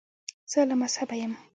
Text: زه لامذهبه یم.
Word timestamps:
زه 0.51 0.59
لامذهبه 0.69 1.15
یم. 1.23 1.33